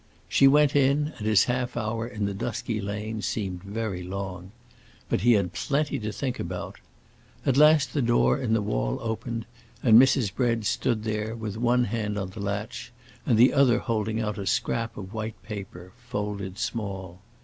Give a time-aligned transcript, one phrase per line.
[0.27, 4.51] She went in, and his half hour in the dusky lane seemed very long.
[5.09, 6.77] But he had plenty to think about.
[7.45, 9.45] At last the door in the wall opened
[9.83, 10.33] and Mrs.
[10.33, 12.91] Bread stood there, with one hand on the latch
[13.27, 17.19] and the other holding out a scrap of white paper, folded small.